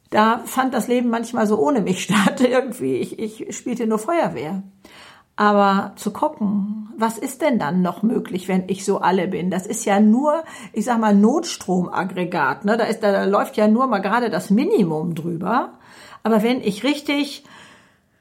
[0.09, 2.95] Da fand das Leben manchmal so ohne mich statt irgendwie.
[2.95, 4.63] Ich, ich spielte nur Feuerwehr.
[5.37, 9.51] Aber zu gucken, was ist denn dann noch möglich, wenn ich so alle bin?
[9.51, 12.63] Das ist ja nur, ich sag mal, Notstromaggregat.
[12.63, 12.77] Ne?
[12.77, 15.73] Da, ist, da läuft ja nur mal gerade das Minimum drüber.
[16.23, 17.43] Aber wenn ich richtig,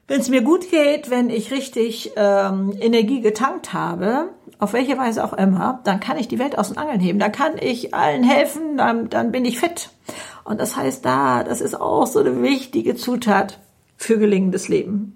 [0.07, 5.23] wenn es mir gut geht, wenn ich richtig ähm, Energie getankt habe, auf welche Weise
[5.23, 7.19] auch immer, dann kann ich die Welt aus den Angeln heben.
[7.19, 9.89] Dann kann ich allen helfen, dann, dann bin ich fit.
[10.43, 13.59] Und das heißt da, das ist auch so eine wichtige Zutat
[13.97, 15.14] für gelingendes Leben.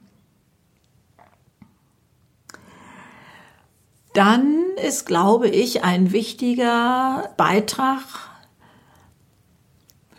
[4.13, 8.03] Dann ist, glaube ich, ein wichtiger Beitrag,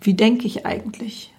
[0.01, 1.35] wie denke ich eigentlich?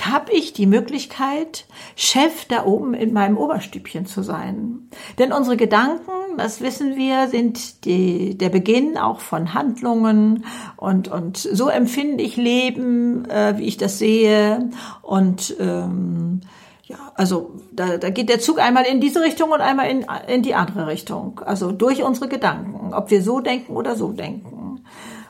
[0.00, 4.88] Habe ich die Möglichkeit, Chef da oben in meinem Oberstübchen zu sein?
[5.18, 10.44] Denn unsere Gedanken, das wissen wir, sind die, der Beginn auch von Handlungen
[10.76, 14.70] und, und so empfinde ich Leben, äh, wie ich das sehe
[15.02, 16.42] und ähm,
[16.86, 20.42] ja, also da, da geht der Zug einmal in diese Richtung und einmal in, in
[20.42, 21.40] die andere Richtung.
[21.44, 24.84] Also durch unsere Gedanken, ob wir so denken oder so denken.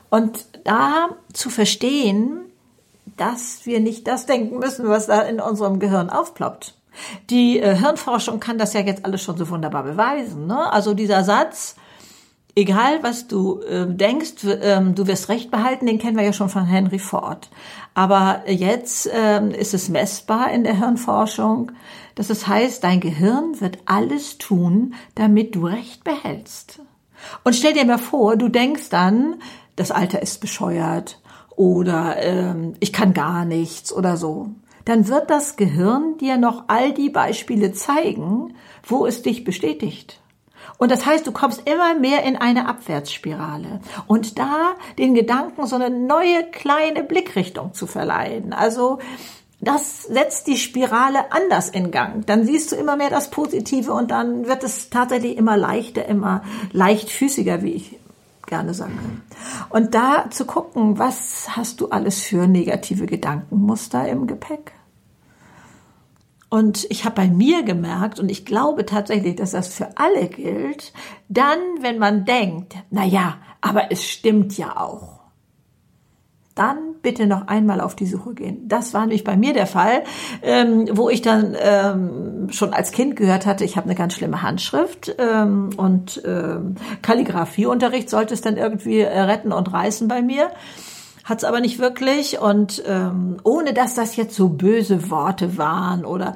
[0.09, 2.41] Und da zu verstehen,
[3.17, 6.75] dass wir nicht das denken müssen, was da in unserem Gehirn aufploppt.
[7.31, 10.45] Die äh, Hirnforschung kann das ja jetzt alles schon so wunderbar beweisen.
[10.45, 10.71] Ne?
[10.71, 11.75] Also dieser Satz,
[12.57, 16.49] egal was du äh, denkst, äh, du wirst Recht behalten, den kennen wir ja schon
[16.49, 17.49] von Henry Ford.
[17.93, 21.71] Aber jetzt äh, ist es messbar in der Hirnforschung,
[22.15, 26.79] dass es heißt, dein Gehirn wird alles tun, damit du Recht behältst.
[27.43, 29.35] Und stell dir mal vor, du denkst dann,
[29.75, 31.21] das Alter ist bescheuert
[31.55, 34.49] oder ähm, ich kann gar nichts oder so.
[34.85, 40.21] Dann wird das Gehirn dir noch all die Beispiele zeigen, wo es dich bestätigt.
[40.77, 43.79] Und das heißt, du kommst immer mehr in eine Abwärtsspirale.
[44.05, 48.53] Und da den Gedanken so eine neue kleine Blickrichtung zu verleihen.
[48.53, 48.99] Also,
[49.59, 52.25] das setzt die Spirale anders in Gang.
[52.27, 56.43] Dann siehst du immer mehr das Positive und dann wird es tatsächlich immer leichter, immer
[56.73, 57.99] leichtfüßiger, wie ich
[58.45, 58.91] gerne sage.
[59.69, 64.73] Und da zu gucken, was hast du alles für negative Gedankenmuster im Gepäck?
[66.49, 70.93] Und ich habe bei mir gemerkt, und ich glaube tatsächlich, dass das für alle gilt,
[71.27, 75.17] dann, wenn man denkt, na ja, aber es stimmt ja auch,
[76.55, 78.67] dann bitte noch einmal auf die Suche gehen.
[78.67, 80.03] Das war nämlich bei mir der Fall,
[80.41, 84.41] ähm, wo ich dann ähm, schon als Kind gehört hatte, ich habe eine ganz schlimme
[84.41, 90.49] Handschrift ähm, und ähm, Kalligraphieunterricht sollte es dann irgendwie äh, retten und reißen bei mir
[91.27, 92.39] hat es aber nicht wirklich.
[92.39, 96.35] Und ähm, ohne dass das jetzt so böse Worte waren oder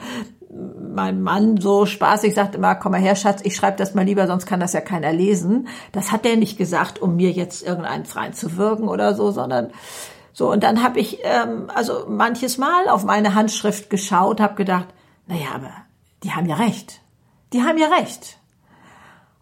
[0.93, 4.27] mein Mann so spaßig sagt immer, komm mal her, Schatz, ich schreibe das mal lieber,
[4.27, 5.69] sonst kann das ja keiner lesen.
[5.93, 9.71] Das hat er nicht gesagt, um mir jetzt irgendeins reinzuwirken oder so, sondern
[10.33, 10.51] so.
[10.51, 14.87] Und dann habe ich ähm, also manches Mal auf meine Handschrift geschaut, habe gedacht,
[15.25, 15.71] naja, aber
[16.23, 16.99] die haben ja recht.
[17.53, 18.37] Die haben ja recht.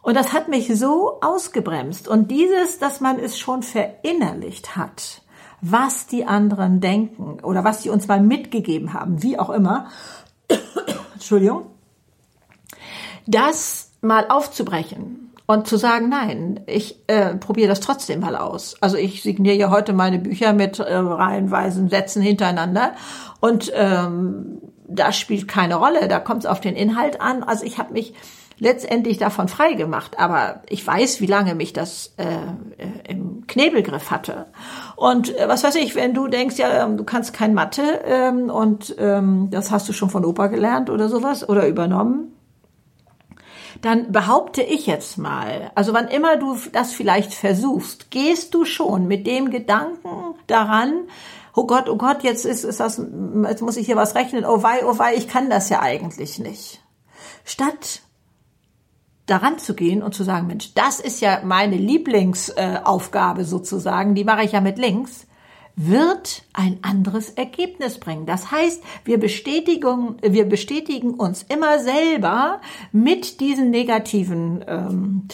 [0.03, 2.07] Und das hat mich so ausgebremst.
[2.07, 5.23] Und dieses, dass man es schon verinnerlicht hat,
[5.61, 9.87] was die anderen denken oder was sie uns mal mitgegeben haben, wie auch immer,
[11.13, 11.67] Entschuldigung,
[13.27, 18.75] das mal aufzubrechen und zu sagen, nein, ich äh, probiere das trotzdem mal aus.
[18.81, 22.93] Also ich signiere ja heute meine Bücher mit äh, reihenweisen Sätzen hintereinander
[23.39, 27.43] und ähm, das spielt keine Rolle, da kommt es auf den Inhalt an.
[27.43, 28.13] Also ich habe mich
[28.59, 30.19] letztendlich davon frei gemacht.
[30.19, 34.47] Aber ich weiß, wie lange mich das äh, äh, im Knebelgriff hatte.
[34.95, 38.49] Und äh, was weiß ich, wenn du denkst, ja, ähm, du kannst kein Mathe ähm,
[38.49, 42.35] und ähm, das hast du schon von Opa gelernt oder sowas oder übernommen,
[43.81, 49.07] dann behaupte ich jetzt mal, also wann immer du das vielleicht versuchst, gehst du schon
[49.07, 51.07] mit dem Gedanken daran,
[51.55, 53.01] oh Gott, oh Gott, jetzt ist, ist das,
[53.43, 56.39] jetzt muss ich hier was rechnen, oh wei, oh wei, ich kann das ja eigentlich
[56.39, 56.81] nicht.
[57.45, 58.01] Statt
[59.29, 64.43] daran zu gehen und zu sagen, Mensch, das ist ja meine Lieblingsaufgabe sozusagen, die mache
[64.43, 65.27] ich ja mit links,
[65.81, 68.25] wird ein anderes Ergebnis bringen.
[68.25, 72.59] Das heißt, wir bestätigen, wir bestätigen uns immer selber
[72.91, 75.27] mit diesen negativen ähm,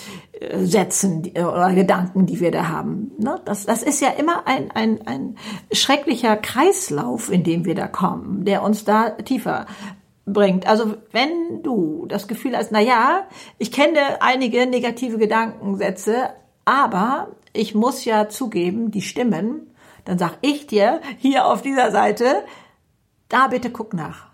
[0.54, 3.12] Sätzen oder Gedanken, die wir da haben.
[3.18, 3.42] Ne?
[3.46, 5.36] Das, das ist ja immer ein, ein, ein
[5.72, 9.66] schrecklicher Kreislauf, in dem wir da kommen, der uns da tiefer
[10.26, 10.68] bringt.
[10.68, 16.32] Also wenn du das Gefühl hast, na ja, ich kenne einige negative Gedankensätze,
[16.66, 19.72] aber ich muss ja zugeben, die stimmen,
[20.04, 22.44] dann sag ich dir hier auf dieser Seite,
[23.30, 24.28] da bitte guck nach.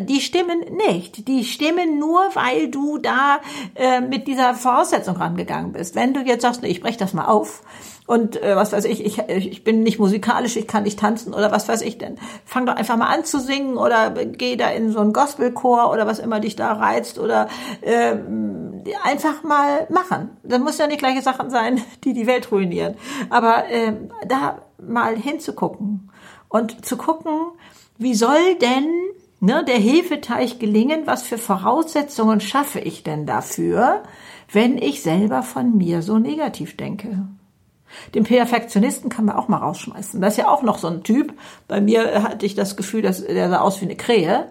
[0.00, 1.28] die stimmen nicht.
[1.28, 3.40] Die stimmen nur, weil du da
[3.74, 5.94] äh, mit dieser Voraussetzung rangegangen bist.
[5.94, 7.62] Wenn du jetzt sagst, ich breche das mal auf
[8.12, 11.50] und äh, was weiß ich, ich, ich bin nicht musikalisch, ich kann nicht tanzen oder
[11.50, 14.92] was weiß ich denn, fang doch einfach mal an zu singen oder geh da in
[14.92, 17.48] so einen Gospelchor oder was immer dich da reizt oder
[17.80, 18.14] äh,
[19.02, 20.28] einfach mal machen.
[20.42, 22.96] Das muss ja nicht gleiche Sachen sein, die die Welt ruinieren.
[23.30, 23.94] Aber äh,
[24.28, 26.10] da mal hinzugucken
[26.50, 27.32] und zu gucken,
[27.96, 28.90] wie soll denn
[29.40, 31.06] ne, der Hefeteig gelingen?
[31.06, 34.02] Was für Voraussetzungen schaffe ich denn dafür,
[34.52, 37.26] wenn ich selber von mir so negativ denke?
[38.14, 40.20] Den Perfektionisten kann man auch mal rausschmeißen.
[40.20, 41.34] Das ist ja auch noch so ein Typ.
[41.68, 44.48] Bei mir hatte ich das Gefühl, dass der sah aus wie eine Krähe.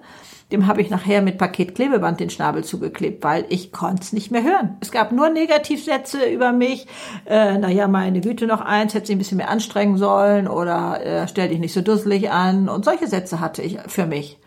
[0.51, 4.43] Dem habe ich nachher mit Paketklebeband den Schnabel zugeklebt, weil ich konnte es nicht mehr
[4.43, 4.77] hören.
[4.81, 6.87] Es gab nur Negativsätze über mich.
[7.25, 11.27] Äh, naja, meine Güte noch eins, hätte sich ein bisschen mehr anstrengen sollen oder äh,
[11.29, 12.67] stell dich nicht so dusselig an.
[12.67, 14.39] Und solche Sätze hatte ich für mich.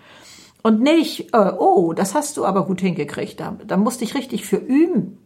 [0.62, 3.40] Und nicht, äh, oh, das hast du aber gut hingekriegt.
[3.40, 5.23] Da, da musste ich richtig für üben.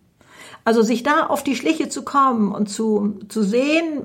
[0.69, 4.05] Also sich da auf die Schliche zu kommen und zu, zu sehen,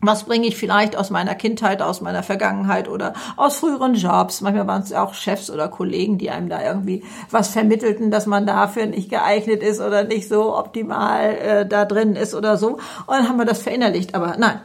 [0.00, 4.40] was bringe ich vielleicht aus meiner Kindheit, aus meiner Vergangenheit oder aus früheren Jobs.
[4.40, 8.46] Manchmal waren es auch Chefs oder Kollegen, die einem da irgendwie was vermittelten, dass man
[8.46, 12.78] dafür nicht geeignet ist oder nicht so optimal äh, da drin ist oder so.
[12.78, 14.14] Und dann haben wir das verinnerlicht.
[14.14, 14.62] Aber nein,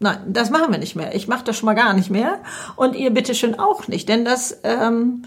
[0.00, 1.14] nein, das machen wir nicht mehr.
[1.14, 2.40] Ich mache das schon mal gar nicht mehr.
[2.74, 4.08] Und ihr bitte schön auch nicht.
[4.08, 4.58] Denn das...
[4.64, 5.22] Ähm,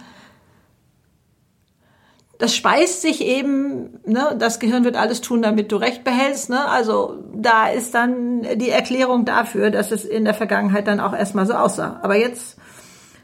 [2.40, 6.50] das speist sich eben, ne, das Gehirn wird alles tun, damit du Recht behältst.
[6.50, 6.68] Ne?
[6.68, 11.48] Also da ist dann die Erklärung dafür, dass es in der Vergangenheit dann auch erstmal
[11.48, 12.00] so aussah.
[12.04, 12.58] Aber jetzt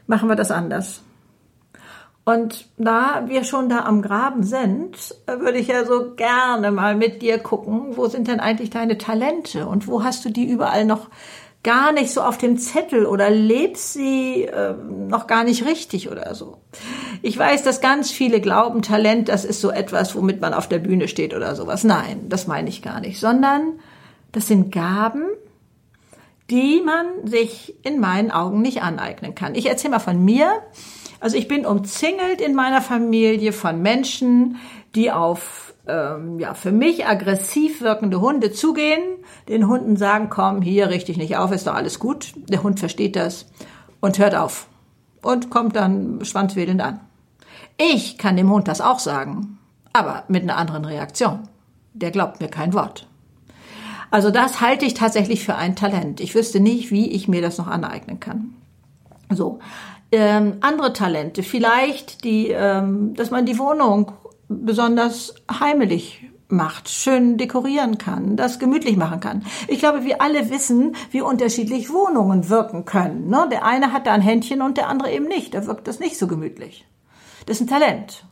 [0.06, 1.02] machen wir das anders.
[2.24, 7.20] Und da wir schon da am Graben sind, würde ich ja so gerne mal mit
[7.20, 11.10] dir gucken, wo sind denn eigentlich deine Talente und wo hast du die überall noch
[11.64, 16.34] gar nicht so auf dem Zettel oder lebst sie äh, noch gar nicht richtig oder
[16.34, 16.58] so.
[17.22, 20.78] Ich weiß, dass ganz viele glauben, Talent, das ist so etwas, womit man auf der
[20.78, 21.82] Bühne steht oder sowas.
[21.82, 23.80] Nein, das meine ich gar nicht, sondern
[24.30, 25.24] das sind Gaben,
[26.50, 29.54] die man sich in meinen Augen nicht aneignen kann.
[29.54, 30.62] Ich erzähle mal von mir.
[31.18, 34.56] Also ich bin umzingelt in meiner Familie von Menschen,
[34.94, 39.02] die auf ähm, ja, für mich aggressiv wirkende Hunde zugehen,
[39.48, 42.32] den Hunden sagen, komm, hier richte dich nicht auf, ist doch alles gut.
[42.48, 43.46] Der Hund versteht das
[44.00, 44.68] und hört auf
[45.22, 47.00] und kommt dann schwanzwedelnd an.
[47.76, 49.58] Ich kann dem Hund das auch sagen,
[49.92, 51.48] aber mit einer anderen Reaktion.
[51.92, 53.06] Der glaubt mir kein Wort.
[54.10, 56.20] Also das halte ich tatsächlich für ein Talent.
[56.20, 58.54] Ich wüsste nicht, wie ich mir das noch aneignen kann.
[59.30, 59.58] So.
[60.12, 64.12] Ähm, andere Talente, vielleicht die, ähm, dass man die Wohnung
[64.48, 69.44] besonders heimelig macht, schön dekorieren kann, das gemütlich machen kann.
[69.68, 73.28] Ich glaube, wir alle wissen, wie unterschiedlich Wohnungen wirken können.
[73.28, 73.48] Ne?
[73.50, 75.54] Der eine hat da ein Händchen und der andere eben nicht.
[75.54, 76.86] Da wirkt das nicht so gemütlich.
[77.46, 78.26] Das ist ein Talent.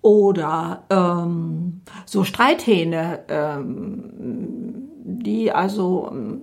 [0.00, 6.42] Oder ähm, so Streithähne, ähm, die also ähm,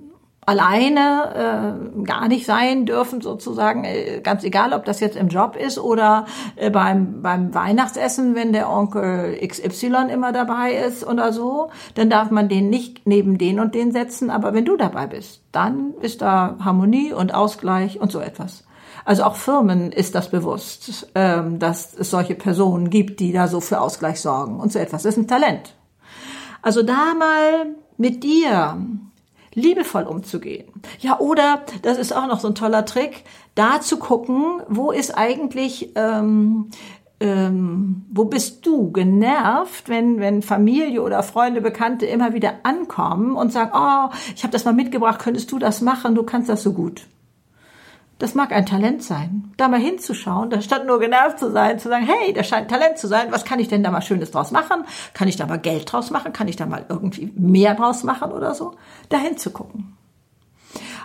[0.49, 5.55] alleine äh, gar nicht sein dürfen, sozusagen, äh, ganz egal, ob das jetzt im Job
[5.55, 11.69] ist oder äh, beim, beim Weihnachtsessen, wenn der Onkel XY immer dabei ist oder so,
[11.93, 15.43] dann darf man den nicht neben den und den setzen, aber wenn du dabei bist,
[15.51, 18.63] dann ist da Harmonie und Ausgleich und so etwas.
[19.05, 23.61] Also auch Firmen ist das bewusst, ähm, dass es solche Personen gibt, die da so
[23.61, 25.03] für Ausgleich sorgen und so etwas.
[25.03, 25.75] Das ist ein Talent.
[26.63, 28.77] Also da mal mit dir
[29.53, 30.65] liebevoll umzugehen.
[30.99, 33.23] Ja, oder, das ist auch noch so ein toller Trick,
[33.55, 36.69] da zu gucken, wo ist eigentlich, ähm,
[37.19, 43.51] ähm, wo bist du genervt, wenn, wenn Familie oder Freunde, Bekannte immer wieder ankommen und
[43.51, 46.73] sagen, oh, ich habe das mal mitgebracht, könntest du das machen, du kannst das so
[46.73, 47.07] gut.
[48.19, 51.87] Das mag ein Talent sein, da mal hinzuschauen, da statt nur genervt zu sein, zu
[51.87, 54.51] sagen, hey, das scheint Talent zu sein, was kann ich denn da mal Schönes draus
[54.51, 54.83] machen?
[55.13, 56.33] Kann ich da mal Geld draus machen?
[56.33, 58.75] Kann ich da mal irgendwie mehr draus machen oder so?
[59.07, 59.95] Da hinzugucken.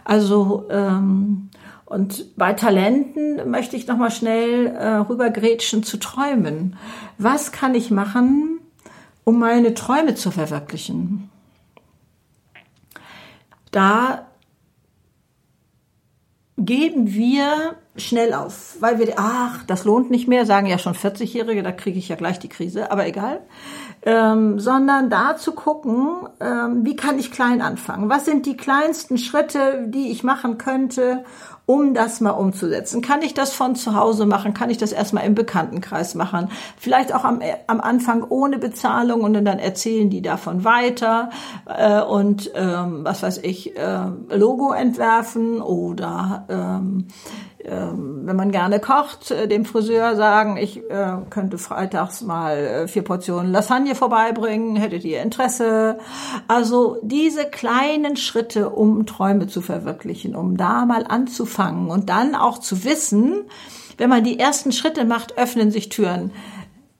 [0.04, 1.50] Also, ähm,
[1.86, 6.76] und bei Talenten möchte ich nochmal schnell äh, rübergrätschen zu Träumen.
[7.16, 8.58] Was kann ich machen,
[9.22, 11.30] um meine Träume zu verwirklichen?
[13.70, 14.26] Da
[16.56, 21.62] geben wir schnell auf, weil wir, ach, das lohnt nicht mehr, sagen ja schon 40-Jährige,
[21.62, 23.40] da kriege ich ja gleich die Krise, aber egal,
[24.02, 28.08] ähm, sondern da zu gucken, ähm, wie kann ich klein anfangen?
[28.08, 31.24] Was sind die kleinsten Schritte, die ich machen könnte,
[31.66, 33.00] um das mal umzusetzen.
[33.00, 34.52] Kann ich das von zu Hause machen?
[34.52, 36.50] Kann ich das erstmal im Bekanntenkreis machen?
[36.76, 41.30] Vielleicht auch am, am Anfang ohne Bezahlung und dann erzählen die davon weiter
[41.66, 47.06] äh, und ähm, was weiß ich, äh, Logo entwerfen oder ähm,
[47.66, 53.02] wenn man gerne kocht, äh, dem Friseur sagen, ich äh, könnte freitags mal äh, vier
[53.02, 55.98] Portionen Lasagne vorbeibringen, hättet ihr Interesse?
[56.46, 62.58] Also diese kleinen Schritte, um Träume zu verwirklichen, um da mal anzufangen und dann auch
[62.58, 63.44] zu wissen,
[63.96, 66.32] wenn man die ersten Schritte macht, öffnen sich Türen.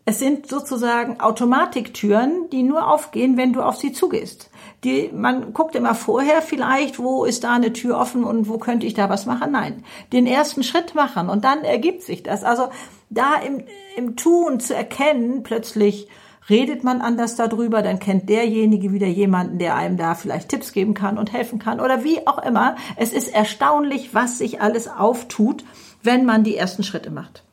[0.07, 4.51] Es sind sozusagen Automatiktüren, die nur aufgehen, wenn du auf sie zugehst.
[4.85, 8.87] Die, man guckt immer vorher vielleicht, wo ist da eine Tür offen und wo könnte
[8.87, 9.53] ich da was machen.
[9.53, 9.83] Nein,
[10.13, 12.45] den ersten Schritt machen und dann ergibt sich das.
[12.45, 12.69] Also
[13.09, 13.65] da im,
[13.97, 16.09] im Tun zu erkennen, plötzlich
[16.51, 20.95] redet man anders darüber, dann kennt derjenige wieder jemanden, der einem da vielleicht Tipps geben
[20.95, 22.77] kann und helfen kann oder wie auch immer.
[22.97, 25.65] Es ist erstaunlich, was sich alles auftut,
[26.03, 27.45] wenn man die ersten Schritte macht.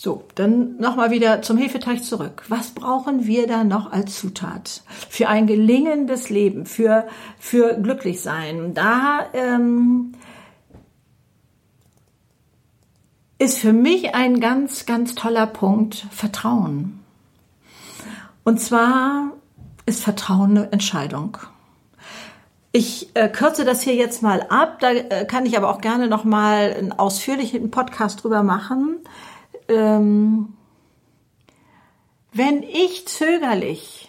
[0.00, 2.44] So, dann nochmal wieder zum Hefeteig zurück.
[2.46, 7.08] Was brauchen wir da noch als Zutat für ein gelingendes Leben, für,
[7.40, 8.74] für glücklich sein?
[8.74, 10.12] Da ähm,
[13.40, 17.00] ist für mich ein ganz, ganz toller Punkt Vertrauen.
[18.44, 19.32] Und zwar
[19.84, 21.38] ist Vertrauen eine Entscheidung.
[22.70, 26.06] Ich äh, kürze das hier jetzt mal ab, da äh, kann ich aber auch gerne
[26.06, 29.00] noch mal einen ausführlichen Podcast drüber machen
[29.68, 30.54] ähm,
[32.32, 34.08] wenn ich zögerlich,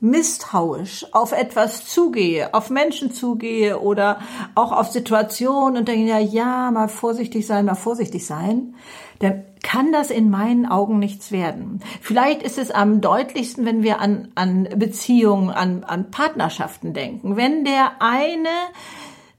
[0.00, 4.20] misstrauisch auf etwas zugehe, auf Menschen zugehe oder
[4.54, 8.74] auch auf Situationen und denke, ja, ja, mal vorsichtig sein, mal vorsichtig sein,
[9.18, 11.80] dann kann das in meinen Augen nichts werden.
[12.00, 17.36] Vielleicht ist es am deutlichsten, wenn wir an, an Beziehungen, an, an Partnerschaften denken.
[17.36, 18.48] Wenn der eine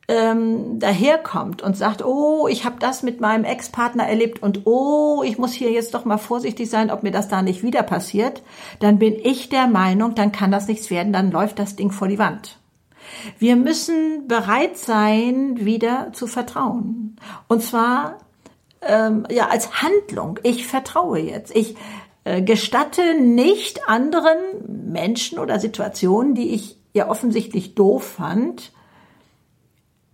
[0.09, 5.37] ähm, daherkommt und sagt, oh, ich habe das mit meinem Ex-Partner erlebt und oh, ich
[5.37, 8.41] muss hier jetzt doch mal vorsichtig sein, ob mir das da nicht wieder passiert,
[8.79, 12.07] dann bin ich der Meinung, dann kann das nichts werden, dann läuft das Ding vor
[12.07, 12.57] die Wand.
[13.37, 17.15] Wir müssen bereit sein, wieder zu vertrauen.
[17.47, 18.17] Und zwar
[18.81, 20.39] ähm, ja als Handlung.
[20.41, 21.55] Ich vertraue jetzt.
[21.55, 21.75] Ich
[22.23, 24.37] äh, gestatte nicht anderen
[24.91, 28.71] Menschen oder Situationen, die ich ja offensichtlich doof fand,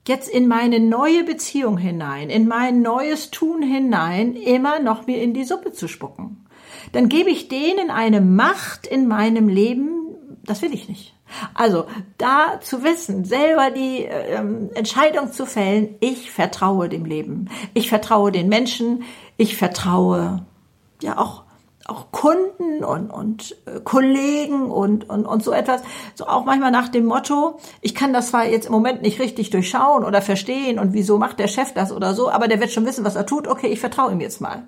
[0.07, 5.33] jetzt in meine neue Beziehung hinein, in mein neues Tun hinein, immer noch mir in
[5.33, 6.45] die Suppe zu spucken.
[6.91, 11.15] Dann gebe ich denen eine Macht in meinem Leben, das will ich nicht.
[11.53, 11.85] Also
[12.17, 18.31] da zu wissen, selber die ähm, Entscheidung zu fällen, ich vertraue dem Leben, ich vertraue
[18.31, 19.03] den Menschen,
[19.37, 20.45] ich vertraue
[21.01, 21.44] ja auch
[21.85, 25.81] auch Kunden und, und äh, Kollegen und, und, und so etwas.
[26.15, 29.51] So auch manchmal nach dem Motto, ich kann das zwar jetzt im Moment nicht richtig
[29.51, 32.85] durchschauen oder verstehen und wieso macht der Chef das oder so, aber der wird schon
[32.85, 33.47] wissen, was er tut.
[33.47, 34.67] Okay, ich vertraue ihm jetzt mal.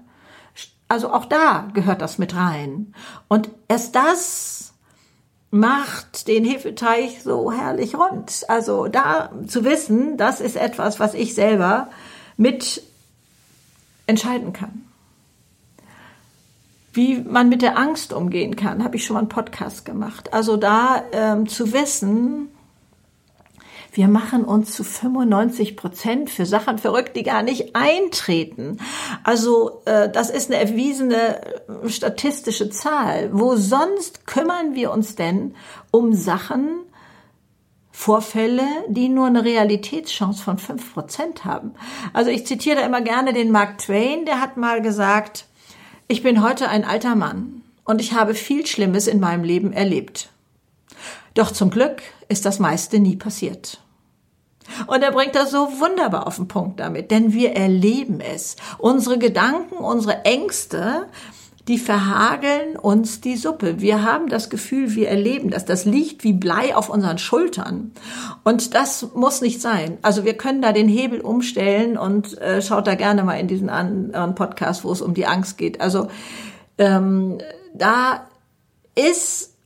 [0.87, 2.93] Also auch da gehört das mit rein.
[3.27, 4.73] Und erst das
[5.49, 8.45] macht den Hefeteig so herrlich rund.
[8.47, 11.89] Also da zu wissen, das ist etwas, was ich selber
[12.37, 12.83] mit
[14.05, 14.86] entscheiden kann.
[16.97, 20.33] Wie man mit der Angst umgehen kann, habe ich schon mal einen Podcast gemacht.
[20.33, 22.49] Also da ähm, zu wissen,
[23.91, 28.77] wir machen uns zu 95 Prozent für Sachen verrückt, die gar nicht eintreten.
[29.23, 33.29] Also äh, das ist eine erwiesene äh, statistische Zahl.
[33.31, 35.53] Wo sonst kümmern wir uns denn
[35.91, 36.79] um Sachen,
[37.91, 41.75] Vorfälle, die nur eine Realitätschance von fünf Prozent haben?
[42.13, 45.46] Also ich zitiere da immer gerne den Mark Twain, der hat mal gesagt,
[46.07, 50.29] ich bin heute ein alter Mann und ich habe viel Schlimmes in meinem Leben erlebt.
[51.33, 53.81] Doch zum Glück ist das meiste nie passiert.
[54.87, 58.57] Und er bringt das so wunderbar auf den Punkt damit, denn wir erleben es.
[58.77, 61.07] Unsere Gedanken, unsere Ängste,
[61.67, 63.81] die verhageln uns die Suppe.
[63.81, 65.65] Wir haben das Gefühl, wir erleben das.
[65.65, 67.91] Das liegt wie Blei auf unseren Schultern.
[68.43, 69.97] Und das muss nicht sein.
[70.01, 73.69] Also wir können da den Hebel umstellen und äh, schaut da gerne mal in diesen
[73.69, 75.81] anderen Podcast, wo es um die Angst geht.
[75.81, 76.07] Also
[76.77, 77.39] ähm,
[77.73, 78.27] da
[78.95, 79.56] ist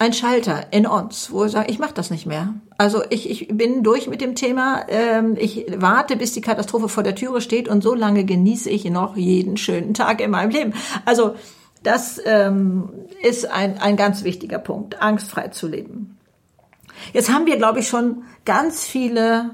[0.00, 2.54] ein Schalter in uns, wo wir sagen, ich mache das nicht mehr.
[2.78, 4.86] Also ich, ich bin durch mit dem Thema.
[4.88, 8.86] Ähm, ich warte, bis die Katastrophe vor der Türe steht und so lange genieße ich
[8.86, 10.72] noch jeden schönen Tag in meinem Leben.
[11.04, 11.34] Also
[11.82, 12.88] das ähm,
[13.22, 16.16] ist ein, ein ganz wichtiger Punkt, angstfrei zu leben.
[17.12, 19.50] Jetzt haben wir, glaube ich, schon ganz viele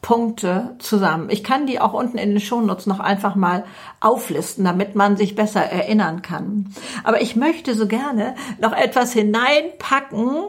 [0.00, 1.28] Punkte zusammen.
[1.28, 3.64] Ich kann die auch unten in den Shownotes noch einfach mal
[4.00, 6.72] auflisten, damit man sich besser erinnern kann.
[7.02, 10.44] Aber ich möchte so gerne noch etwas hineinpacken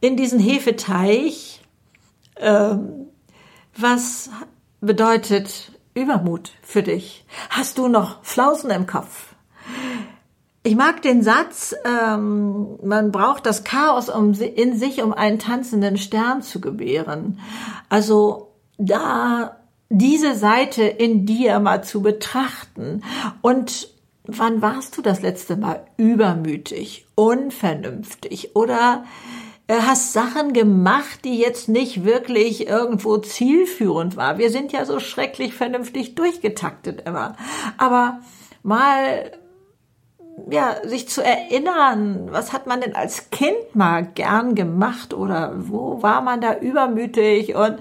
[0.00, 1.62] in diesen Hefeteich,
[2.36, 3.06] ähm,
[3.76, 4.30] was
[4.80, 7.24] bedeutet Übermut für dich.
[7.50, 9.34] Hast du noch Flausen im Kopf?
[10.64, 15.96] Ich mag den Satz, ähm, man braucht das Chaos um, in sich, um einen tanzenden
[15.96, 17.40] Stern zu gebären.
[17.88, 18.51] Also
[18.86, 19.56] da
[19.88, 23.02] diese Seite in dir mal zu betrachten.
[23.42, 23.88] Und
[24.24, 29.04] wann warst du das letzte Mal übermütig, unvernünftig oder
[29.66, 34.38] äh, hast Sachen gemacht, die jetzt nicht wirklich irgendwo zielführend war.
[34.38, 37.36] Wir sind ja so schrecklich vernünftig durchgetaktet immer.
[37.78, 38.20] Aber
[38.62, 39.32] mal
[40.50, 46.02] ja, sich zu erinnern, was hat man denn als Kind mal gern gemacht oder wo
[46.02, 47.78] war man da übermütig und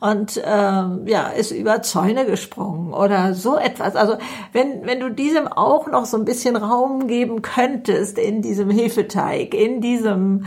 [0.00, 3.94] und ähm, ja ist über Zäune gesprungen oder so etwas.
[3.94, 4.16] Also
[4.52, 9.54] wenn wenn du diesem auch noch so ein bisschen Raum geben könntest in diesem Hefeteig,
[9.54, 10.46] in diesem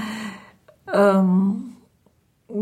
[0.93, 1.74] ähm,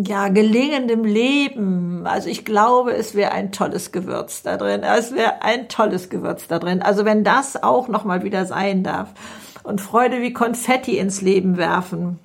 [0.02, 2.08] ja, gelingendem Leben.
[2.08, 4.82] Also ich glaube, es wäre ein tolles Gewürz da drin.
[4.84, 6.82] Es wäre ein tolles Gewürz da drin.
[6.82, 9.10] Also wenn das auch nochmal wieder sein darf
[9.64, 12.20] und Freude wie Konfetti ins Leben werfen,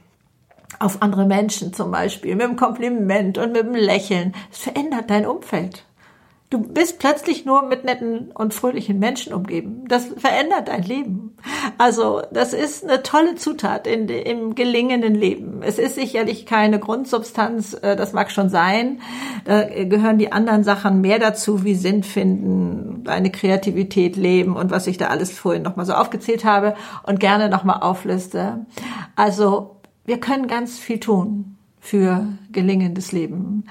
[0.79, 5.27] auf andere Menschen zum Beispiel, mit einem Kompliment und mit einem Lächeln, es verändert dein
[5.27, 5.85] Umfeld.
[6.51, 9.85] Du bist plötzlich nur mit netten und fröhlichen Menschen umgeben.
[9.87, 11.37] Das verändert dein Leben.
[11.77, 15.63] Also das ist eine tolle Zutat in, im gelingenden Leben.
[15.63, 19.03] Es ist sicherlich keine Grundsubstanz, äh, das mag schon sein.
[19.45, 24.87] Da gehören die anderen Sachen mehr dazu, wie Sinn finden, deine Kreativität leben und was
[24.87, 28.65] ich da alles vorhin nochmal so aufgezählt habe und gerne nochmal aufliste.
[29.17, 29.77] Also
[30.07, 33.65] wir können ganz viel tun für gelingendes Leben.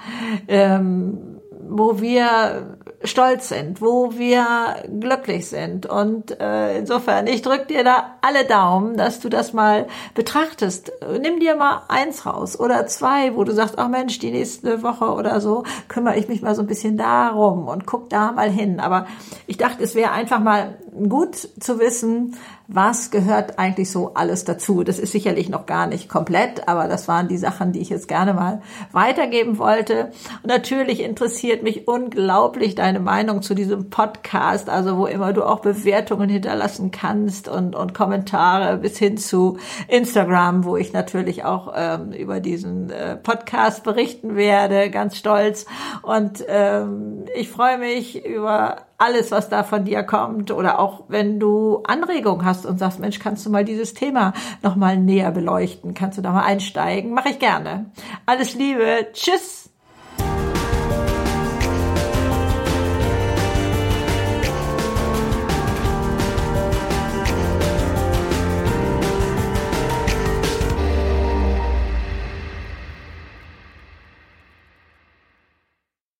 [0.47, 1.36] Ähm,
[1.70, 5.86] wo wir stolz sind, wo wir glücklich sind.
[5.86, 10.91] Und äh, insofern, ich drück dir da alle Daumen, dass du das mal betrachtest.
[11.22, 15.05] Nimm dir mal eins raus oder zwei, wo du sagst, ach Mensch, die nächste Woche
[15.11, 18.80] oder so kümmere ich mich mal so ein bisschen darum und guck da mal hin.
[18.80, 19.07] Aber
[19.45, 20.78] ich dachte, es wäre einfach mal
[21.10, 22.36] gut zu wissen,
[22.68, 24.84] was gehört eigentlich so alles dazu.
[24.84, 28.10] Das ist sicherlich noch gar nicht komplett, aber das waren die Sachen, die ich jetzt
[28.10, 30.12] gerne mal weitergeben wollte.
[30.43, 35.62] Und natürlich interessiert mich unglaublich deine Meinung zu diesem Podcast, also wo immer du auch
[35.62, 42.12] Bewertungen hinterlassen kannst und, und Kommentare bis hin zu Instagram, wo ich natürlich auch ähm,
[42.12, 45.66] über diesen äh, Podcast berichten werde, ganz stolz.
[46.02, 51.39] Und ähm, ich freue mich über alles, was da von dir kommt oder auch wenn
[51.39, 54.34] du Anregungen hast und sagst, Mensch, kannst du mal dieses Thema
[54.64, 55.93] noch mal näher beleuchten?
[55.93, 57.12] Kannst du da mal einsteigen?
[57.12, 57.91] Mache ich gerne.
[58.26, 59.08] Alles Liebe.
[59.14, 59.66] Tschüss.